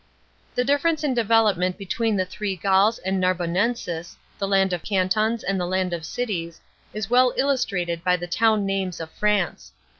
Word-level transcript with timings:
The 0.55 0.63
difference 0.63 1.03
in 1.03 1.13
development 1.13 1.77
between 1.77 2.15
the 2.15 2.25
Three 2.25 2.55
Gauls 2.55 2.97
and 2.97 3.21
Narbonensis— 3.21 4.15
the 4.39 4.47
land 4.47 4.73
of 4.73 4.81
cantons 4.81 5.43
and 5.43 5.59
the 5.59 5.67
land 5.67 5.93
of 5.93 6.05
cities— 6.07 6.59
is 6.91 7.11
well 7.11 7.35
illustrated 7.37 8.03
by 8.03 8.15
the 8.17 8.25
town 8.25 8.65
names 8.65 8.99
of 8.99 9.11
France. 9.11 9.73